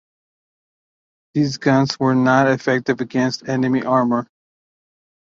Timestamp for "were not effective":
1.99-3.01